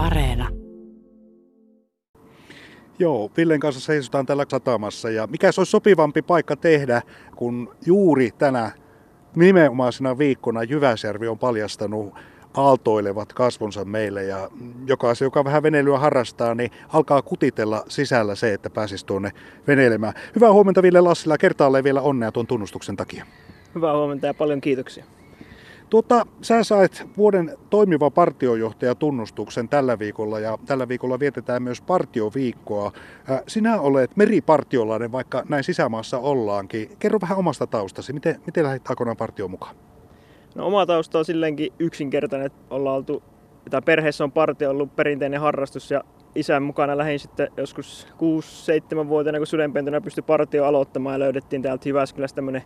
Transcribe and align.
Areena. 0.00 0.48
Joo, 2.98 3.30
Villen 3.36 3.60
kanssa 3.60 3.80
seisotaan 3.80 4.26
tällä 4.26 4.44
satamassa 4.48 5.10
ja 5.10 5.26
mikä 5.26 5.52
se 5.52 5.60
olisi 5.60 5.70
sopivampi 5.70 6.22
paikka 6.22 6.56
tehdä, 6.56 7.02
kun 7.36 7.74
juuri 7.86 8.30
tänä 8.38 8.70
nimenomaisena 9.36 10.18
viikkona 10.18 10.62
Jyväsjärvi 10.62 11.28
on 11.28 11.38
paljastanut 11.38 12.14
aaltoilevat 12.54 13.32
kasvonsa 13.32 13.84
meille 13.84 14.24
ja 14.24 14.50
jokaisen, 14.86 15.26
joka 15.26 15.44
vähän 15.44 15.62
veneilyä 15.62 15.98
harrastaa, 15.98 16.54
niin 16.54 16.70
alkaa 16.88 17.22
kutitella 17.22 17.84
sisällä 17.88 18.34
se, 18.34 18.54
että 18.54 18.70
pääsisi 18.70 19.06
tuonne 19.06 19.30
veneilemään. 19.66 20.14
Hyvää 20.34 20.52
huomenta 20.52 20.82
Ville 20.82 21.00
Lassila, 21.00 21.38
kertaalleen 21.38 21.84
vielä 21.84 22.00
onnea 22.00 22.32
tuon 22.32 22.46
tunnustuksen 22.46 22.96
takia. 22.96 23.26
Hyvää 23.74 23.96
huomenta 23.96 24.26
ja 24.26 24.34
paljon 24.34 24.60
kiitoksia. 24.60 25.04
Tuota, 25.90 26.26
sä 26.42 26.64
sait 26.64 27.04
vuoden 27.16 27.58
toimiva 27.70 28.10
partiojohtaja 28.10 28.94
tunnustuksen 28.94 29.68
tällä 29.68 29.98
viikolla 29.98 30.40
ja 30.40 30.58
tällä 30.66 30.88
viikolla 30.88 31.20
vietetään 31.20 31.62
myös 31.62 31.80
partioviikkoa. 31.80 32.92
Sinä 33.46 33.80
olet 33.80 34.16
meripartiolainen, 34.16 35.12
vaikka 35.12 35.42
näin 35.48 35.64
sisämaassa 35.64 36.18
ollaankin. 36.18 36.96
Kerro 36.98 37.18
vähän 37.22 37.38
omasta 37.38 37.66
taustasi. 37.66 38.12
Miten, 38.12 38.40
miten 38.46 38.64
lähdit 38.64 38.90
aikoinaan 38.90 39.16
partioon 39.16 39.50
mukaan? 39.50 39.76
No 40.54 40.66
oma 40.66 40.86
tausta 40.86 41.18
on 41.18 41.24
silleenkin 41.24 41.72
yksinkertainen, 41.78 42.46
että 42.46 42.74
ollaan 42.74 42.96
oltu, 42.96 43.22
tai 43.70 43.82
perheessä 43.82 44.24
on 44.24 44.32
partio 44.32 44.70
ollut 44.70 44.96
perinteinen 44.96 45.40
harrastus 45.40 45.90
ja 45.90 46.04
isän 46.34 46.62
mukana 46.62 46.98
lähdin 46.98 47.18
sitten 47.18 47.48
joskus 47.56 48.06
6-7-vuotiaana, 48.12 49.38
kun 49.38 49.46
sudenpentona 49.46 50.00
pystyi 50.00 50.22
partio 50.22 50.64
aloittamaan 50.64 51.14
ja 51.14 51.18
löydettiin 51.18 51.62
täältä 51.62 51.88
Jyväskylästä 51.88 52.36
tämmöinen 52.36 52.62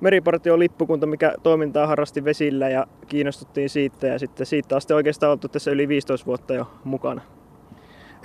meripartio-lippukunta, 0.00 1.06
mikä 1.06 1.34
toimintaa 1.42 1.86
harrasti 1.86 2.24
vesillä 2.24 2.68
ja 2.68 2.86
kiinnostuttiin 3.08 3.70
siitä 3.70 4.06
ja 4.06 4.18
sitten 4.18 4.46
siitä 4.46 4.76
asti 4.76 4.92
oikeastaan 4.92 5.32
oltu 5.32 5.48
tässä 5.48 5.70
yli 5.70 5.88
15 5.88 6.26
vuotta 6.26 6.54
jo 6.54 6.70
mukana. 6.84 7.22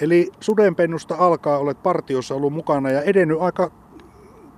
Eli 0.01 0.29
sudenpennusta 0.39 1.15
alkaa 1.15 1.57
olet 1.57 1.83
partiossa 1.83 2.35
ollut 2.35 2.53
mukana 2.53 2.89
ja 2.89 3.01
edennyt 3.01 3.41
aika 3.41 3.71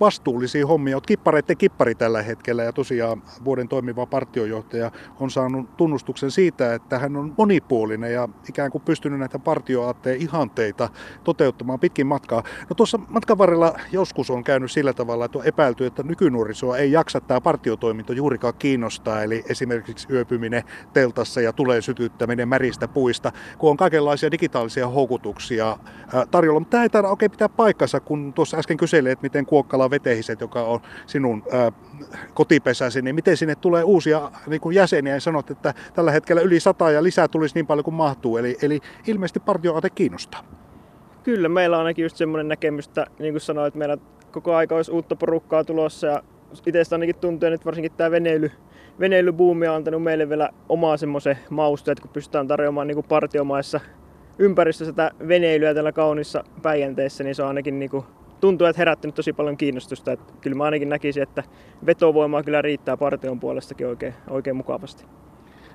vastuullisia 0.00 0.66
hommia. 0.66 0.96
Olet 0.96 1.06
kippareiden 1.06 1.56
kippari 1.56 1.94
tällä 1.94 2.22
hetkellä 2.22 2.62
ja 2.62 2.72
tosiaan 2.72 3.22
vuoden 3.44 3.68
toimiva 3.68 4.06
partiojohtaja 4.06 4.90
on 5.20 5.30
saanut 5.30 5.76
tunnustuksen 5.76 6.30
siitä, 6.30 6.74
että 6.74 6.98
hän 6.98 7.16
on 7.16 7.34
monipuolinen 7.38 8.12
ja 8.12 8.28
ikään 8.48 8.70
kuin 8.70 8.82
pystynyt 8.84 9.18
näitä 9.18 9.38
partioaatteen 9.38 10.20
ihanteita 10.20 10.88
toteuttamaan 11.24 11.80
pitkin 11.80 12.06
matkaa. 12.06 12.42
No 12.70 12.74
tuossa 12.74 12.98
matkan 13.08 13.38
varrella 13.38 13.74
joskus 13.92 14.30
on 14.30 14.44
käynyt 14.44 14.70
sillä 14.70 14.92
tavalla, 14.92 15.24
että 15.24 15.38
on 15.38 15.44
epäilty, 15.44 15.86
että 15.86 16.02
nykynuorisoa 16.02 16.76
ei 16.76 16.92
jaksa 16.92 17.20
tämä 17.20 17.40
partiotoiminto 17.40 18.12
juurikaan 18.12 18.54
kiinnostaa, 18.58 19.22
eli 19.22 19.44
esimerkiksi 19.48 20.06
yöpyminen 20.12 20.62
teltassa 20.92 21.40
ja 21.40 21.52
tulee 21.52 21.82
sytyttäminen 21.82 22.48
märistä 22.48 22.88
puista, 22.88 23.32
kun 23.58 23.70
on 23.70 23.76
kaikenlaisia 23.76 24.30
digitaalisia 24.30 24.88
houkutuksia 24.88 25.78
tarjolla. 26.30 26.60
Mutta 26.60 26.70
tämä 26.70 26.82
ei 26.82 26.88
taida 26.88 27.08
oikein 27.08 27.30
pitää 27.30 27.48
paikkansa, 27.48 28.00
kun 28.00 28.32
tuossa 28.32 28.56
äsken 28.56 28.76
kyselin, 28.76 29.12
että 29.12 29.22
miten 29.22 29.46
Kuokkala 29.46 29.85
Kuokkala 29.86 29.90
Vetehiset, 29.90 30.40
joka 30.40 30.62
on 30.62 30.80
sinun 31.06 31.42
ää, 31.52 31.72
kotipesäsi, 32.34 33.02
niin 33.02 33.14
miten 33.14 33.36
sinne 33.36 33.54
tulee 33.54 33.84
uusia 33.84 34.30
niin 34.46 34.60
kuin 34.60 34.74
jäseniä 34.74 35.14
ja 35.14 35.20
sanot, 35.20 35.50
että 35.50 35.74
tällä 35.94 36.12
hetkellä 36.12 36.42
yli 36.42 36.60
sata 36.60 36.90
ja 36.90 37.02
lisää 37.02 37.28
tulisi 37.28 37.54
niin 37.54 37.66
paljon 37.66 37.84
kuin 37.84 37.94
mahtuu. 37.94 38.36
Eli, 38.36 38.56
eli 38.62 38.80
ilmeisesti 39.06 39.40
partioate 39.40 39.90
kiinnostaa. 39.90 40.44
Kyllä, 41.22 41.48
meillä 41.48 41.76
on 41.76 41.82
ainakin 41.82 42.02
just 42.02 42.16
semmoinen 42.16 42.48
näkemys, 42.48 42.86
että 42.86 43.06
niin 43.18 43.32
kuin 43.32 43.40
sanoit, 43.40 43.66
että 43.66 43.78
meillä 43.78 43.98
koko 44.32 44.54
aika 44.54 44.76
olisi 44.76 44.92
uutta 44.92 45.16
porukkaa 45.16 45.64
tulossa 45.64 46.06
ja 46.06 46.22
itsestä 46.66 46.94
ainakin 46.94 47.16
tuntuu, 47.16 47.48
että 47.48 47.64
varsinkin 47.64 47.92
tämä 47.92 48.10
veneily, 48.10 48.50
veneilybuumi 49.00 49.68
on 49.68 49.74
antanut 49.74 50.02
meille 50.02 50.28
vielä 50.28 50.50
omaa 50.68 50.96
semmoisen 50.96 51.38
mausta, 51.50 51.92
että 51.92 52.02
kun 52.02 52.10
pystytään 52.10 52.48
tarjoamaan 52.48 52.86
niin 52.86 52.96
kuin 52.96 53.06
partiomaissa 53.08 53.80
ympäristössä 54.38 54.92
tätä 54.92 55.10
veneilyä 55.28 55.74
tällä 55.74 55.92
kaunissa 55.92 56.44
päijänteessä, 56.62 57.24
niin 57.24 57.34
se 57.34 57.42
on 57.42 57.48
ainakin 57.48 57.78
niin 57.78 57.90
kuin 57.90 58.04
tuntuu, 58.40 58.66
että 58.66 58.80
herättänyt 58.80 59.14
tosi 59.14 59.32
paljon 59.32 59.56
kiinnostusta. 59.56 60.12
Että 60.12 60.32
kyllä 60.40 60.56
mä 60.56 60.64
ainakin 60.64 60.88
näkisin, 60.88 61.22
että 61.22 61.42
vetovoimaa 61.86 62.42
kyllä 62.42 62.62
riittää 62.62 62.96
partion 62.96 63.40
puolestakin 63.40 63.86
oikein, 63.86 64.14
oikein 64.30 64.56
mukavasti. 64.56 65.04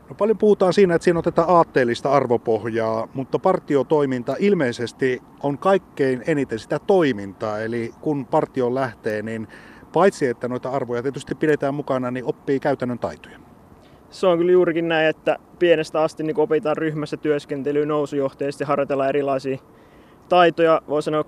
No 0.10 0.16
paljon 0.16 0.38
puhutaan 0.38 0.74
siinä, 0.74 0.96
että 0.96 1.04
siinä 1.04 1.20
otetaan 1.20 1.50
aatteellista 1.50 2.12
arvopohjaa, 2.12 3.08
mutta 3.14 3.40
partiotoiminta 3.40 4.36
ilmeisesti 4.40 5.22
on 5.44 5.58
kaikkein 5.58 6.24
eniten 6.28 6.60
sitä 6.60 6.80
toimintaa. 6.80 7.60
Eli 7.60 7.92
kun 8.02 8.26
partio 8.26 8.76
lähtee, 8.76 9.22
niin 9.22 9.48
paitsi 9.94 10.28
että 10.28 10.48
noita 10.48 10.70
arvoja 10.70 11.02
tietysti 11.02 11.36
pidetään 11.36 11.76
mukana, 11.76 12.12
niin 12.12 12.26
oppii 12.26 12.60
käytännön 12.60 13.00
taitoja. 13.00 13.40
Se 14.10 14.28
on 14.28 14.38
kyllä 14.38 14.52
juurikin 14.52 14.88
näin, 14.88 15.08
että 15.08 15.38
pienestä 15.60 16.02
asti 16.02 16.24
niin 16.24 16.40
opitaan 16.40 16.78
ryhmässä 16.78 17.18
työskentelyä 17.18 17.86
nousujohteisesti 17.86 18.64
harjoitella 18.64 19.08
erilaisia 19.08 19.58
taitoja. 20.30 20.82
Voi 20.88 21.04
sanoa 21.04 21.26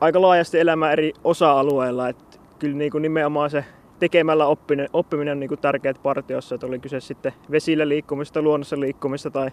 aika 0.00 0.22
laajasti 0.22 0.60
elämä 0.60 0.92
eri 0.92 1.12
osa-alueilla. 1.24 2.08
Että 2.08 2.38
kyllä 2.58 2.76
niin 2.76 2.90
kuin 2.90 3.02
nimenomaan 3.02 3.50
se 3.50 3.64
tekemällä 3.98 4.46
oppiminen, 4.46 4.90
oppiminen 4.92 5.32
on 5.32 5.40
niin 5.40 5.48
kuin 5.48 5.60
tärkeät 5.60 6.02
partiossa, 6.02 6.54
että 6.54 6.66
oli 6.66 6.78
kyse 6.78 7.00
sitten 7.00 7.32
vesillä 7.50 7.88
liikkumista, 7.88 8.42
luonnossa 8.42 8.80
liikkumista 8.80 9.30
tai 9.30 9.50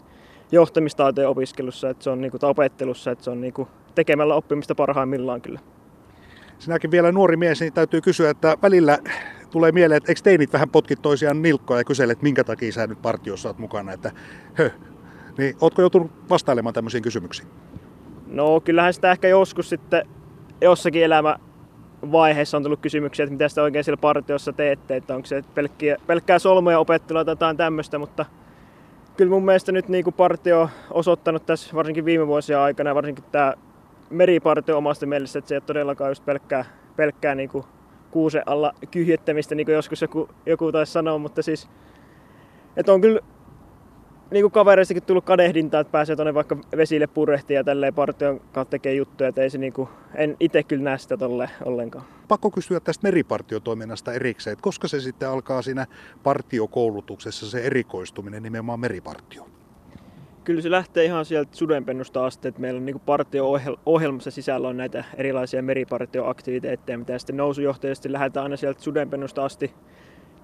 johtamistaitojen 0.51 1.29
opiskelussa, 1.29 1.89
että 1.89 2.03
se 2.03 2.09
on 2.09 2.21
niin 2.21 2.31
kuin, 2.31 2.41
tai 2.41 2.49
opettelussa, 2.49 3.11
että 3.11 3.23
se 3.23 3.29
on 3.29 3.41
niin 3.41 3.53
kuin 3.53 3.67
tekemällä 3.95 4.35
oppimista 4.35 4.75
parhaimmillaan 4.75 5.41
kyllä. 5.41 5.59
Sinäkin 6.59 6.91
vielä 6.91 7.11
nuori 7.11 7.37
mies, 7.37 7.59
niin 7.59 7.73
täytyy 7.73 8.01
kysyä, 8.01 8.29
että 8.29 8.57
välillä 8.61 8.97
tulee 9.49 9.71
mieleen, 9.71 9.97
että 9.97 10.11
eikö 10.11 10.21
teinit 10.23 10.53
vähän 10.53 10.69
potkit 10.69 11.01
toisiaan 11.01 11.41
nilkkoa 11.41 11.77
ja 11.77 11.83
kyselet, 11.83 12.21
minkä 12.21 12.43
takia 12.43 12.71
sä 12.71 12.87
nyt 12.87 13.01
partiossa 13.01 13.49
olet 13.49 13.59
mukana, 13.59 13.91
että 13.91 14.11
hö. 14.53 14.69
Niin, 15.37 15.55
ootko 15.61 15.81
joutunut 15.81 16.11
vastailemaan 16.29 16.73
tämmöisiin 16.73 17.03
kysymyksiin? 17.03 17.47
No 18.27 18.59
kyllähän 18.61 18.93
sitä 18.93 19.11
ehkä 19.11 19.27
joskus 19.27 19.69
sitten 19.69 20.07
jossakin 20.63 21.03
elämä 21.03 21.35
vaiheessa 22.11 22.57
on 22.57 22.63
tullut 22.63 22.79
kysymyksiä, 22.79 23.23
että 23.23 23.33
mitä 23.33 23.49
sitä 23.49 23.63
oikein 23.63 23.83
siellä 23.83 24.01
partiossa 24.01 24.53
teette, 24.53 24.95
että 24.95 25.15
onko 25.15 25.25
se 25.25 25.43
pelkkiä, 25.55 25.97
pelkkää 26.07 26.39
solmuja 26.39 26.79
opettelua 26.79 27.25
tai 27.25 27.31
jotain 27.31 27.57
tämmöistä, 27.57 27.99
mutta 27.99 28.25
kyllä 29.17 29.29
mun 29.29 29.45
mielestä 29.45 29.71
nyt 29.71 29.89
niin 29.89 30.03
kuin 30.03 30.13
partio 30.13 30.61
on 30.61 30.69
osoittanut 30.91 31.45
tässä 31.45 31.75
varsinkin 31.75 32.05
viime 32.05 32.27
vuosien 32.27 32.59
aikana, 32.59 32.95
varsinkin 32.95 33.23
tämä 33.31 33.53
meripartio 34.09 34.77
omasta 34.77 35.05
mielestä, 35.05 35.39
että 35.39 35.49
se 35.49 35.55
ei 35.55 35.57
ole 35.57 35.63
todellakaan 35.65 36.11
just 36.11 36.25
pelkkää, 36.25 36.65
pelkkää 36.95 37.35
niin 37.35 37.49
kuin 37.49 37.65
kuusen 38.11 38.43
alla 38.45 38.73
kyhjettämistä, 38.91 39.55
niin 39.55 39.65
kuin 39.65 39.75
joskus 39.75 40.01
joku, 40.01 40.29
joku 40.45 40.71
taisi 40.71 40.91
sanoa, 40.91 41.17
mutta 41.17 41.41
siis 41.41 41.69
että 42.77 42.93
on 42.93 43.01
kyllä 43.01 43.19
niin 44.33 44.43
kuin 44.43 44.51
kavereistakin 44.51 45.03
tullut 45.03 45.25
kadehdintaa, 45.25 45.81
että 45.81 45.91
pääsee 45.91 46.15
tuonne 46.15 46.33
vaikka 46.33 46.57
vesille 46.77 47.07
purehtia 47.07 47.59
ja 47.59 47.63
tälleen 47.63 47.93
partion 47.93 48.41
kautta 48.51 48.71
tekee 48.71 48.93
juttuja, 48.93 49.29
että 49.29 49.41
ei 49.41 49.49
se 49.49 49.57
niin 49.57 49.73
kuin, 49.73 49.89
en 50.15 50.37
itse 50.39 50.63
kyllä 50.63 50.83
näe 50.83 50.97
sitä 50.97 51.17
tolle 51.17 51.49
ollenkaan. 51.65 52.05
Pakko 52.27 52.51
kysyä 52.51 52.79
tästä 52.79 53.07
meripartiotoiminnasta 53.07 54.13
erikseen, 54.13 54.51
että 54.51 54.63
koska 54.63 54.87
se 54.87 54.99
sitten 54.99 55.29
alkaa 55.29 55.61
siinä 55.61 55.87
partiokoulutuksessa 56.23 57.49
se 57.49 57.59
erikoistuminen 57.59 58.43
nimenomaan 58.43 58.79
meripartioon? 58.79 59.49
Kyllä 60.43 60.61
se 60.61 60.71
lähtee 60.71 61.05
ihan 61.05 61.25
sieltä 61.25 61.55
sudenpennusta 61.55 62.25
asti, 62.25 62.47
että 62.47 62.61
meillä 62.61 62.77
on 62.77 62.85
niin 62.85 62.99
partio-ohjelmassa 62.99 64.31
sisällä 64.31 64.67
on 64.67 64.77
näitä 64.77 65.03
erilaisia 65.15 65.63
meripartioaktiviteetteja, 65.63 66.97
mitä 66.97 67.17
sitten 67.17 67.37
nousujohtajasti 67.37 68.11
lähdetään 68.11 68.43
aina 68.43 68.57
sieltä 68.57 68.81
sudenpennusta 68.81 69.45
asti 69.45 69.73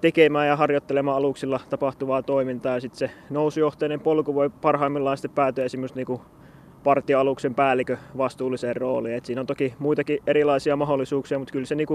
tekemään 0.00 0.48
ja 0.48 0.56
harjoittelemaan 0.56 1.16
aluksilla 1.16 1.60
tapahtuvaa 1.70 2.22
toimintaa. 2.22 2.74
Ja 2.74 2.80
sitten 2.80 2.98
se 2.98 3.10
nousujohteinen 3.30 4.00
polku 4.00 4.34
voi 4.34 4.50
parhaimmillaan 4.50 5.16
sitten 5.16 5.34
päätyä 5.34 5.64
esimerkiksi 5.64 6.04
niin 6.06 6.20
partioaluksen 6.84 7.54
päällikö 7.54 7.96
vastuulliseen 8.16 8.76
rooliin. 8.76 9.14
Et 9.14 9.24
siinä 9.24 9.40
on 9.40 9.46
toki 9.46 9.74
muitakin 9.78 10.18
erilaisia 10.26 10.76
mahdollisuuksia, 10.76 11.38
mutta 11.38 11.52
kyllä 11.52 11.66
se 11.66 11.74
niin 11.74 11.88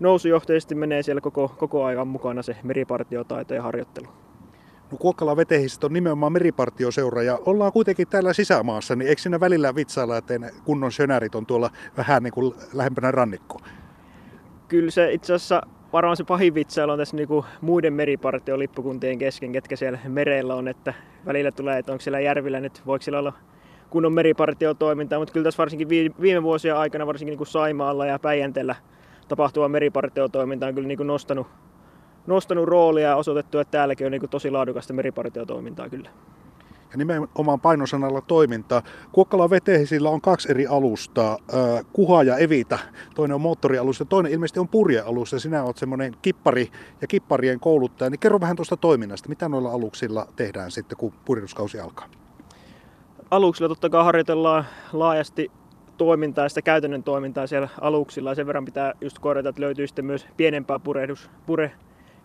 nousujohteisesti 0.00 0.74
menee 0.74 1.02
siellä 1.02 1.20
koko, 1.20 1.54
koko 1.58 1.84
ajan 1.84 2.08
mukana 2.08 2.42
se 2.42 2.56
meripartiotaito 2.62 3.54
ja 3.54 3.62
harjoittelu. 3.62 4.06
No 4.90 4.98
Kuokkala 4.98 5.36
vetehistot 5.36 5.84
on 5.84 5.92
nimenomaan 5.92 6.32
meripartioseura 6.32 7.22
ja 7.22 7.38
ollaan 7.46 7.72
kuitenkin 7.72 8.08
täällä 8.08 8.32
sisämaassa, 8.32 8.96
niin 8.96 9.08
eikö 9.08 9.22
siinä 9.22 9.40
välillä 9.40 9.74
vitsailla, 9.74 10.16
että 10.16 10.34
kunnon 10.64 10.92
sönärit 10.92 11.34
on 11.34 11.46
tuolla 11.46 11.70
vähän 11.96 12.22
niin 12.22 12.32
kuin 12.32 12.54
lähempänä 12.74 13.10
rannikkoa? 13.10 13.66
Kyllä 14.68 14.90
se 14.90 15.12
itse 15.12 15.34
asiassa 15.34 15.62
varmaan 15.92 16.16
se 16.16 16.24
pahin 16.24 16.54
vitsailu 16.54 16.92
on 16.92 16.98
tässä 16.98 17.16
niinku 17.16 17.44
muiden 17.60 17.92
meripartiolippukuntien 17.92 19.18
kesken, 19.18 19.52
ketkä 19.52 19.76
siellä 19.76 19.98
merellä 20.08 20.54
on, 20.54 20.68
että 20.68 20.94
välillä 21.26 21.52
tulee, 21.52 21.78
että 21.78 21.92
onko 21.92 22.02
siellä 22.02 22.20
järvillä 22.20 22.60
nyt, 22.60 22.82
voiko 22.86 23.02
siellä 23.02 23.18
olla 23.18 23.32
kunnon 23.90 24.12
meripartiotoimintaa, 24.12 25.18
mutta 25.18 25.32
kyllä 25.32 25.44
tässä 25.44 25.58
varsinkin 25.58 25.88
viime 26.20 26.42
vuosien 26.42 26.76
aikana, 26.76 27.06
varsinkin 27.06 27.30
niin 27.30 27.38
kuin 27.38 27.48
Saimaalla 27.48 28.06
ja 28.06 28.18
Päijänteellä 28.18 28.74
tapahtuva 29.28 29.68
meripartiotoiminta 29.68 30.66
on 30.66 30.74
kyllä 30.74 30.88
niin 30.88 30.96
kuin 30.96 31.06
nostanut, 31.06 31.46
nostanut 32.26 32.64
roolia 32.64 33.08
ja 33.08 33.16
osoitettu, 33.16 33.58
että 33.58 33.70
täälläkin 33.70 34.06
on 34.06 34.10
niin 34.10 34.20
kuin 34.20 34.30
tosi 34.30 34.50
laadukasta 34.50 34.92
meripartiotoimintaa 34.92 35.88
kyllä 35.88 36.10
ja 36.92 36.98
nimenomaan 36.98 37.60
painosanalla 37.60 38.20
toimintaa. 38.20 38.82
Kuokkalan 39.12 39.50
vetehisillä 39.50 40.10
on 40.10 40.20
kaksi 40.20 40.50
eri 40.50 40.66
alustaa, 40.66 41.38
Kuha 41.92 42.22
ja 42.22 42.36
Evita. 42.36 42.78
Toinen 43.14 43.34
on 43.34 43.40
moottorialus 43.40 44.00
ja 44.00 44.06
toinen 44.06 44.32
ilmeisesti 44.32 44.60
on 44.60 44.68
purjealus 44.68 45.32
ja 45.32 45.40
sinä 45.40 45.62
olet 45.62 45.76
semmoinen 45.76 46.16
kippari 46.22 46.68
ja 47.00 47.06
kipparien 47.06 47.60
kouluttaja. 47.60 48.10
Niin 48.10 48.20
kerro 48.20 48.40
vähän 48.40 48.56
tuosta 48.56 48.76
toiminnasta, 48.76 49.28
mitä 49.28 49.48
noilla 49.48 49.72
aluksilla 49.72 50.26
tehdään 50.36 50.70
sitten, 50.70 50.98
kun 50.98 51.12
purjehduskausi 51.24 51.80
alkaa? 51.80 52.08
aluksilla 53.32 53.68
totta 53.68 53.90
kai 53.90 54.04
harjoitellaan 54.04 54.64
laajasti 54.92 55.50
toimintaa, 55.96 56.48
sitä 56.48 56.62
käytännön 56.62 57.02
toimintaa 57.02 57.46
siellä 57.46 57.68
aluksilla. 57.80 58.30
Ja 58.30 58.34
sen 58.34 58.46
verran 58.46 58.64
pitää 58.64 58.92
just 59.00 59.18
korjata, 59.18 59.48
että 59.48 59.60
löytyy 59.62 59.86
sitten 59.86 60.04
myös 60.04 60.26
pienempää 60.36 60.78
purehdus, 60.78 61.30
pure, 61.46 61.72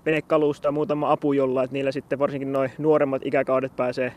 venekalusta 0.06 0.72
muutama 0.72 1.12
apu 1.12 1.34
jolla, 1.34 1.64
että 1.64 1.74
niillä 1.74 1.92
sitten 1.92 2.20
varsinkin 2.20 2.52
noin 2.52 2.72
nuoremmat 2.78 3.22
ikäkaudet 3.26 3.76
pääsee 3.76 4.14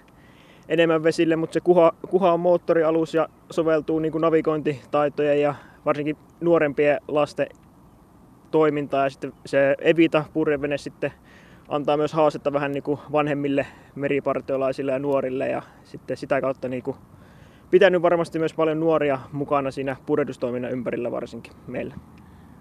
enemmän 0.70 1.02
vesille, 1.02 1.36
mutta 1.36 1.54
se 1.54 1.60
kuha, 1.60 1.92
kuha 2.10 2.32
on 2.32 2.40
moottorialus 2.40 3.14
ja 3.14 3.28
soveltuu 3.50 3.98
niin 3.98 4.12
kuin 4.12 4.22
navigointitaitojen 4.22 5.40
ja 5.40 5.54
varsinkin 5.86 6.16
nuorempien 6.40 7.00
lasten 7.08 7.46
toimintaa 8.50 9.04
ja 9.04 9.10
sitten 9.10 9.32
se 9.46 9.76
Evita 9.80 10.24
purjevene 10.32 10.78
sitten 10.78 11.12
antaa 11.68 11.96
myös 11.96 12.12
haastetta 12.12 12.52
vähän 12.52 12.72
niin 12.72 12.82
kuin 12.82 13.00
vanhemmille 13.12 13.66
meripartiolaisille 13.94 14.92
ja 14.92 14.98
nuorille 14.98 15.48
ja 15.48 15.62
sitten 15.84 16.16
sitä 16.16 16.40
kautta 16.40 16.68
niin 16.68 16.82
kuin 16.82 16.96
pitänyt 17.70 18.02
varmasti 18.02 18.38
myös 18.38 18.54
paljon 18.54 18.80
nuoria 18.80 19.18
mukana 19.32 19.70
siinä 19.70 19.96
purjehdustoiminnan 20.06 20.72
ympärillä 20.72 21.10
varsinkin 21.10 21.52
meillä. 21.66 21.94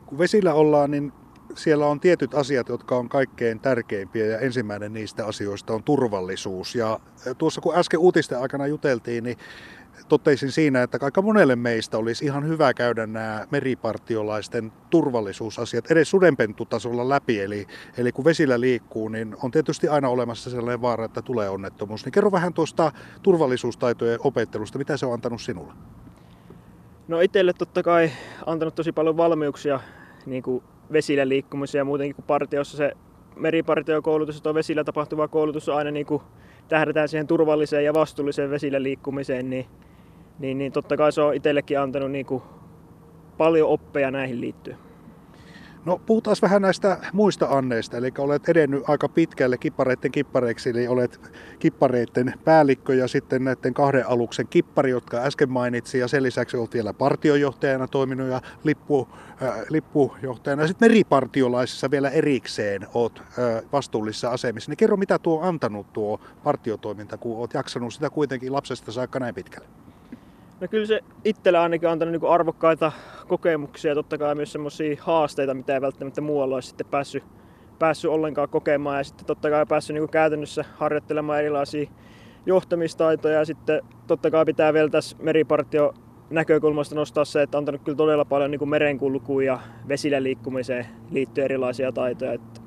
Kun 0.05 0.17
vesillä 0.17 0.53
ollaan, 0.53 0.91
niin 0.91 1.13
siellä 1.55 1.87
on 1.87 1.99
tietyt 1.99 2.33
asiat, 2.33 2.69
jotka 2.69 2.97
on 2.97 3.09
kaikkein 3.09 3.59
tärkeimpiä 3.59 4.25
ja 4.25 4.39
ensimmäinen 4.39 4.93
niistä 4.93 5.25
asioista 5.25 5.73
on 5.73 5.83
turvallisuus. 5.83 6.75
Ja 6.75 6.99
tuossa 7.37 7.61
kun 7.61 7.75
äsken 7.75 7.99
uutisten 7.99 8.39
aikana 8.39 8.67
juteltiin, 8.67 9.23
niin 9.23 9.37
totesin 10.07 10.51
siinä, 10.51 10.83
että 10.83 10.97
aika 11.01 11.21
monelle 11.21 11.55
meistä 11.55 11.97
olisi 11.97 12.25
ihan 12.25 12.47
hyvä 12.47 12.73
käydä 12.73 13.07
nämä 13.07 13.47
meripartiolaisten 13.51 14.71
turvallisuusasiat 14.89 15.91
edes 15.91 16.09
sudenpentutasolla 16.09 17.09
läpi. 17.09 17.41
Eli, 17.41 17.67
eli 17.97 18.11
kun 18.11 18.25
vesillä 18.25 18.59
liikkuu, 18.59 19.09
niin 19.09 19.35
on 19.43 19.51
tietysti 19.51 19.87
aina 19.87 20.09
olemassa 20.09 20.49
sellainen 20.49 20.81
vaara, 20.81 21.05
että 21.05 21.21
tulee 21.21 21.49
onnettomuus. 21.49 22.05
Niin 22.05 22.11
kerro 22.11 22.31
vähän 22.31 22.53
tuosta 22.53 22.91
turvallisuustaitojen 23.23 24.19
opettelusta, 24.23 24.77
mitä 24.77 24.97
se 24.97 25.05
on 25.05 25.13
antanut 25.13 25.41
sinulle? 25.41 25.73
No 27.07 27.21
itselle 27.21 27.53
totta 27.53 27.83
kai 27.83 28.11
antanut 28.45 28.75
tosi 28.75 28.91
paljon 28.91 29.17
valmiuksia 29.17 29.79
niin 30.25 30.43
kuin 30.43 30.63
vesillä 30.91 31.27
liikkumiseen 31.27 31.79
ja 31.79 31.85
muutenkin 31.85 32.15
kuin 32.15 32.25
partiossa 32.25 32.77
se 32.77 32.91
meripartiokoulutus 33.35 34.41
ja 34.45 34.53
vesillä 34.53 34.83
tapahtuva 34.83 35.27
koulutus 35.27 35.69
on 35.69 35.77
aina 35.77 35.91
niin 35.91 36.05
kuin 36.05 36.21
tähdätään 36.67 37.09
siihen 37.09 37.27
turvalliseen 37.27 37.85
ja 37.85 37.93
vastuulliseen 37.93 38.49
vesillä 38.49 38.83
liikkumiseen, 38.83 39.49
niin, 39.49 39.65
niin, 40.39 40.57
niin 40.57 40.71
totta 40.71 40.97
kai 40.97 41.11
se 41.11 41.21
on 41.21 41.35
itsellekin 41.35 41.79
antanut 41.79 42.11
niin 42.11 42.25
kuin 42.25 42.43
paljon 43.37 43.69
oppeja 43.69 44.11
näihin 44.11 44.41
liittyen. 44.41 44.77
No 45.85 46.01
puhutaan 46.05 46.35
vähän 46.41 46.61
näistä 46.61 46.97
muista 47.13 47.47
anneista, 47.49 47.97
eli 47.97 48.11
olet 48.17 48.49
edennyt 48.49 48.83
aika 48.87 49.09
pitkälle 49.09 49.57
kippareiden 49.57 50.11
kippareiksi, 50.11 50.69
eli 50.69 50.87
olet 50.87 51.21
kippareiden 51.59 52.33
päällikkö 52.43 52.95
ja 52.95 53.07
sitten 53.07 53.43
näiden 53.43 53.73
kahden 53.73 54.07
aluksen 54.07 54.47
kippari, 54.47 54.89
jotka 54.89 55.17
äsken 55.17 55.49
mainitsin, 55.49 56.01
ja 56.01 56.07
sen 56.07 56.23
lisäksi 56.23 56.57
olet 56.57 56.73
vielä 56.73 56.93
partiojohtajana 56.93 57.87
toiminut 57.87 58.27
ja 58.27 58.41
lippu, 58.63 59.07
äh, 59.43 59.59
lippujohtajana, 59.69 60.63
ja 60.63 60.67
sitten 60.67 60.91
meripartiolaisissa 60.91 61.91
vielä 61.91 62.09
erikseen 62.09 62.87
olet 62.93 63.19
äh, 63.19 63.25
vastuullisissa 63.71 64.29
asemissa. 64.29 64.71
Niin 64.71 64.77
kerro, 64.77 64.97
mitä 64.97 65.19
tuo 65.19 65.39
on 65.39 65.47
antanut 65.47 65.93
tuo 65.93 66.19
partiotoiminta, 66.43 67.17
kun 67.17 67.37
olet 67.37 67.53
jaksanut 67.53 67.93
sitä 67.93 68.09
kuitenkin 68.09 68.53
lapsesta 68.53 68.91
saakka 68.91 69.19
näin 69.19 69.35
pitkälle? 69.35 69.67
No 70.61 70.67
kyllä 70.67 70.85
se 70.85 70.99
itsellä 71.25 71.61
ainakin 71.61 71.87
on 71.87 71.93
antanut 71.93 72.11
niin 72.11 72.31
arvokkaita 72.31 72.91
kokemuksia, 73.27 73.95
totta 73.95 74.17
kai 74.17 74.35
myös 74.35 74.51
semmoisia 74.51 74.95
haasteita, 74.99 75.53
mitä 75.53 75.73
ei 75.73 75.81
välttämättä 75.81 76.21
muualla 76.21 76.55
olisi 76.55 76.67
sitten 76.67 76.87
päässyt, 76.87 77.23
päässyt 77.79 78.11
ollenkaan 78.11 78.49
kokemaan. 78.49 78.97
Ja 78.97 79.03
sitten 79.03 79.25
totta 79.25 79.49
kai 79.49 79.65
päässyt 79.65 79.93
niin 79.93 80.09
käytännössä 80.09 80.65
harjoittelemaan 80.75 81.39
erilaisia 81.39 81.89
johtamistaitoja 82.45 83.39
ja 83.39 83.45
sitten 83.45 83.81
totta 84.07 84.31
kai 84.31 84.45
pitää 84.45 84.73
vielä 84.73 84.89
tässä 84.89 85.17
meripartio 85.19 85.93
näkökulmasta 86.29 86.95
nostaa 86.95 87.25
se, 87.25 87.41
että 87.41 87.57
on 87.57 87.61
antanut 87.61 87.81
kyllä 87.83 87.95
todella 87.95 88.25
paljon 88.25 88.51
niin 88.51 88.69
merenkulkuun 88.69 89.45
ja 89.45 89.59
vesillä 89.87 90.23
liikkumiseen 90.23 90.85
liittyen 91.11 91.45
erilaisia 91.45 91.91
taitoja. 91.91 92.33
Että 92.33 92.61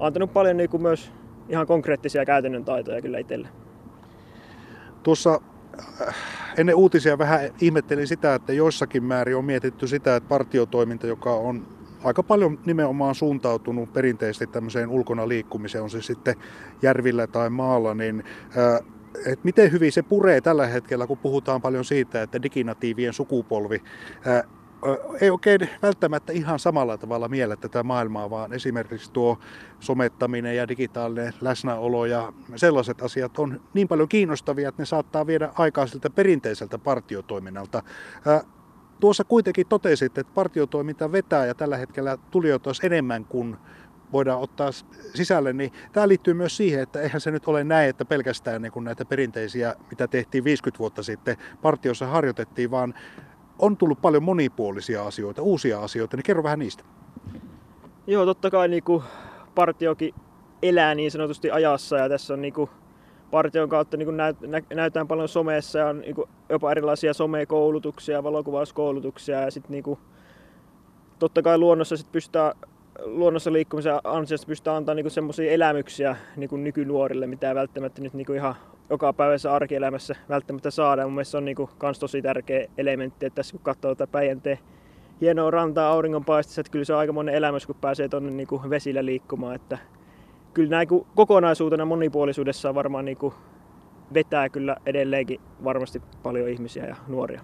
antanut 0.00 0.32
paljon 0.32 0.56
niin 0.56 0.70
kuin 0.70 0.82
myös 0.82 1.12
ihan 1.48 1.66
konkreettisia 1.66 2.24
käytännön 2.24 2.64
taitoja 2.64 3.02
kyllä 3.02 3.18
itselle. 3.18 3.48
Tuossa 5.02 5.40
ennen 6.60 6.74
uutisia 6.74 7.18
vähän 7.18 7.40
ihmettelin 7.60 8.06
sitä, 8.06 8.34
että 8.34 8.52
joissakin 8.52 9.04
määrin 9.04 9.36
on 9.36 9.44
mietitty 9.44 9.86
sitä, 9.86 10.16
että 10.16 10.28
partiotoiminta, 10.28 11.06
joka 11.06 11.34
on 11.34 11.66
aika 12.04 12.22
paljon 12.22 12.58
nimenomaan 12.66 13.14
suuntautunut 13.14 13.92
perinteisesti 13.92 14.46
tämmöiseen 14.46 14.88
ulkona 14.88 15.28
liikkumiseen, 15.28 15.84
on 15.84 15.90
se 15.90 16.02
sitten 16.02 16.34
järvillä 16.82 17.26
tai 17.26 17.50
maalla, 17.50 17.94
niin 17.94 18.24
että 19.26 19.44
miten 19.44 19.72
hyvin 19.72 19.92
se 19.92 20.02
puree 20.02 20.40
tällä 20.40 20.66
hetkellä, 20.66 21.06
kun 21.06 21.18
puhutaan 21.18 21.62
paljon 21.62 21.84
siitä, 21.84 22.22
että 22.22 22.42
diginatiivien 22.42 23.12
sukupolvi 23.12 23.82
ei 25.20 25.30
oikein 25.30 25.60
välttämättä 25.82 26.32
ihan 26.32 26.58
samalla 26.58 26.98
tavalla 26.98 27.28
miele 27.28 27.56
tätä 27.56 27.82
maailmaa, 27.82 28.30
vaan 28.30 28.52
esimerkiksi 28.52 29.12
tuo 29.12 29.38
somettaminen 29.80 30.56
ja 30.56 30.68
digitaalinen 30.68 31.32
läsnäolo 31.40 32.06
ja 32.06 32.32
sellaiset 32.56 33.02
asiat 33.02 33.38
on 33.38 33.60
niin 33.74 33.88
paljon 33.88 34.08
kiinnostavia, 34.08 34.68
että 34.68 34.82
ne 34.82 34.86
saattaa 34.86 35.26
viedä 35.26 35.50
aikaa 35.54 35.86
siltä 35.86 36.10
perinteiseltä 36.10 36.78
partiotoiminnalta. 36.78 37.82
Tuossa 39.00 39.24
kuitenkin 39.24 39.66
totesit, 39.66 40.18
että 40.18 40.32
partiotoiminta 40.34 41.12
vetää 41.12 41.46
ja 41.46 41.54
tällä 41.54 41.76
hetkellä 41.76 42.18
tulijoita 42.30 42.68
olisi 42.68 42.86
enemmän 42.86 43.24
kuin 43.24 43.56
voidaan 44.12 44.40
ottaa 44.40 44.70
sisälle, 45.14 45.52
niin 45.52 45.72
tämä 45.92 46.08
liittyy 46.08 46.34
myös 46.34 46.56
siihen, 46.56 46.80
että 46.80 47.00
eihän 47.00 47.20
se 47.20 47.30
nyt 47.30 47.48
ole 47.48 47.64
näin, 47.64 47.90
että 47.90 48.04
pelkästään 48.04 48.62
niin 48.62 48.72
kuin 48.72 48.84
näitä 48.84 49.04
perinteisiä, 49.04 49.74
mitä 49.90 50.08
tehtiin 50.08 50.44
50 50.44 50.78
vuotta 50.78 51.02
sitten, 51.02 51.36
partiossa 51.62 52.06
harjoitettiin, 52.06 52.70
vaan 52.70 52.94
on 53.60 53.76
tullut 53.76 54.02
paljon 54.02 54.22
monipuolisia 54.22 55.06
asioita, 55.06 55.42
uusia 55.42 55.80
asioita, 55.80 56.16
niin 56.16 56.24
kerro 56.24 56.42
vähän 56.42 56.58
niistä. 56.58 56.84
Joo, 58.06 58.24
totta 58.24 58.50
kai 58.50 58.68
niin 58.68 58.82
kuin 58.82 59.02
partiokin 59.54 60.14
elää 60.62 60.94
niin 60.94 61.10
sanotusti 61.10 61.50
ajassa 61.50 61.96
ja 61.96 62.08
tässä 62.08 62.34
on 62.34 62.40
niin 62.40 62.54
kuin 62.54 62.70
partion 63.30 63.68
kautta 63.68 63.96
niin 63.96 64.16
näyt, 64.16 64.40
nä, 64.40 64.62
näytetään 64.74 65.08
paljon 65.08 65.28
somessa 65.28 65.78
ja 65.78 65.86
on 65.86 66.00
niin 66.00 66.14
kuin 66.14 66.28
jopa 66.48 66.70
erilaisia 66.70 67.14
somekoulutuksia, 67.14 68.22
valokuvauskoulutuksia 68.22 69.40
ja 69.40 69.50
sitten 69.50 69.70
niin 69.72 69.98
totta 71.18 71.42
kai 71.42 71.58
luonnossa 71.58 71.96
sit 71.96 72.12
pystytään 72.12 72.52
luonnossa 73.04 73.52
liikkumisen 73.52 74.00
ansiosta 74.04 74.46
pystytään 74.46 74.76
antamaan 74.76 74.96
niinku 74.96 75.10
semmoisia 75.10 75.52
elämyksiä 75.52 76.16
niinku 76.36 76.56
nykynuorille, 76.56 77.26
mitä 77.26 77.54
välttämättä 77.54 78.02
nyt 78.02 78.14
niinku 78.14 78.32
ihan 78.32 78.54
joka 78.90 79.12
päivässä 79.12 79.52
arkielämässä 79.52 80.16
välttämättä 80.28 80.70
saada. 80.70 81.04
Mun 81.04 81.12
mielestä 81.12 81.30
se 81.30 81.36
on 81.36 81.44
niinku 81.44 81.70
kans 81.78 81.98
tosi 81.98 82.22
tärkeä 82.22 82.66
elementti, 82.78 83.26
että 83.26 83.34
tässä 83.34 83.52
kun 83.52 83.60
katsoo 83.60 83.94
tätä 83.94 84.12
Päijänteen 84.12 84.58
hienoa 85.20 85.50
rantaa 85.50 85.92
auringonpaistessa, 85.92 86.60
että 86.60 86.70
kyllä 86.70 86.84
se 86.84 86.92
on 86.92 86.98
aika 86.98 87.12
monen 87.12 87.34
elämys, 87.34 87.66
kun 87.66 87.76
pääsee 87.80 88.08
tuonne 88.08 88.30
niinku 88.30 88.62
vesillä 88.70 89.04
liikkumaan. 89.04 89.54
Että 89.54 89.78
kyllä 90.54 90.70
näin 90.70 90.88
kokonaisuutena 91.14 91.84
monipuolisuudessa 91.84 92.74
varmaan 92.74 93.04
niinku 93.04 93.34
vetää 94.14 94.48
kyllä 94.48 94.76
edelleenkin 94.86 95.40
varmasti 95.64 96.02
paljon 96.22 96.48
ihmisiä 96.48 96.86
ja 96.86 96.96
nuoria. 97.08 97.40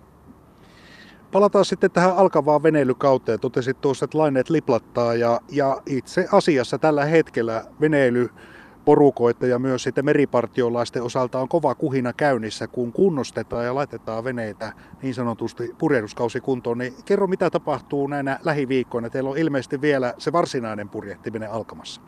Palataan 1.32 1.64
sitten 1.64 1.90
tähän 1.90 2.16
alkavaan 2.16 2.62
veneilykauteen. 2.62 3.40
Totesit 3.40 3.80
tuossa, 3.80 4.04
että 4.04 4.18
laineet 4.18 4.50
liplattaa 4.50 5.14
ja, 5.14 5.40
ja 5.52 5.82
itse 5.86 6.28
asiassa 6.32 6.78
tällä 6.78 7.04
hetkellä 7.04 7.64
veneily 7.80 8.28
porukoita 8.86 9.46
ja 9.46 9.58
myös 9.58 9.82
sitten 9.82 10.04
meripartiolaisten 10.04 11.02
osalta 11.02 11.40
on 11.40 11.48
kova 11.48 11.74
kuhina 11.74 12.12
käynnissä, 12.12 12.66
kun 12.66 12.92
kunnostetaan 12.92 13.64
ja 13.64 13.74
laitetaan 13.74 14.24
veneitä 14.24 14.72
niin 15.02 15.14
sanotusti 15.14 15.74
purjehduskausi 15.78 16.40
kuntoon. 16.40 16.78
Niin 16.78 16.94
kerro, 17.04 17.26
mitä 17.26 17.50
tapahtuu 17.50 18.06
näinä 18.06 18.38
lähiviikkoina. 18.44 19.10
Teillä 19.10 19.30
on 19.30 19.38
ilmeisesti 19.38 19.80
vielä 19.80 20.14
se 20.18 20.32
varsinainen 20.32 20.88
purjehtiminen 20.88 21.50
alkamassa. 21.50 22.00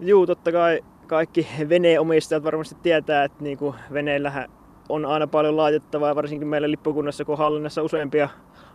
Joo, 0.00 0.26
totta 0.26 0.52
kai 0.52 0.84
kaikki 1.06 1.46
veneenomistajat 1.68 2.44
varmasti 2.44 2.76
tietää, 2.82 3.24
että 3.24 3.44
niinku 3.44 3.74
veneillähän 3.92 4.50
on 4.88 5.06
aina 5.06 5.26
paljon 5.26 5.56
laitettavaa, 5.56 6.16
varsinkin 6.16 6.48
meillä 6.48 6.70
lippukunnassa, 6.70 7.24
kun 7.24 7.38
hallinnassa 7.38 7.82
useampia 7.82 8.28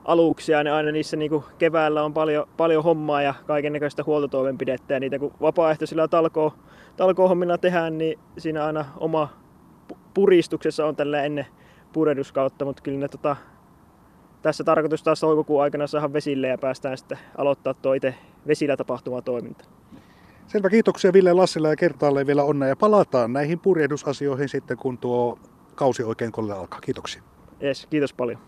aluksia, 0.10 0.64
niin 0.64 0.74
aina 0.74 0.92
niissä 0.92 1.18
niin 1.18 1.32
kuin 1.32 1.44
keväällä 1.58 2.04
on 2.04 2.14
paljon, 2.14 2.48
paljon 2.58 2.84
hommaa 2.84 3.22
ja 3.22 3.34
kaiken 3.48 3.74
näköistä 3.74 4.04
huoltotoimenpidettä. 4.06 4.94
Ja 4.94 5.00
niitä 5.00 5.20
kun 5.20 5.34
vapaaehtoisilla 5.42 6.08
talko, 6.08 6.54
talko-hommilla 6.98 7.58
tehdään, 7.58 7.98
niin 7.98 8.20
siinä 8.38 8.66
aina 8.66 8.86
oma 8.98 9.30
puristuksessa 10.14 10.86
on 10.86 10.96
tällä 10.96 11.24
ennen 11.24 11.46
purehduskautta, 11.94 12.66
mutta 12.66 12.82
kyllä 12.82 13.00
ne 13.00 13.08
tota, 13.08 13.36
tässä 14.42 14.64
tarkoitus 14.64 15.04
taas 15.04 15.20
toukokuun 15.20 15.64
aikana 15.64 15.88
saada 15.88 16.14
vesille 16.14 16.48
ja 16.48 16.58
päästään 16.58 16.98
sitten 16.98 17.20
aloittaa 17.38 17.74
tuo 17.74 17.94
itse 17.94 18.16
vesillä 18.48 18.78
tapahtuva 18.78 19.22
toiminta. 19.22 19.66
Selvä, 20.48 20.70
kiitoksia 20.70 21.14
Ville 21.14 21.34
Lassila 21.34 21.70
ja 21.70 21.76
kertaalleen 21.76 22.28
vielä 22.28 22.44
onnea 22.44 22.70
ja 22.70 22.76
palataan 22.76 23.34
näihin 23.34 23.60
purjehdusasioihin 23.60 24.50
sitten 24.50 24.78
kun 24.78 24.98
tuo 24.98 25.40
kausi 25.76 26.04
oikein 26.04 26.32
kolle 26.32 26.54
alkaa. 26.54 26.82
Kiitoksia. 26.82 27.22
Yes, 27.64 27.88
kiitos 27.90 28.14
paljon. 28.14 28.40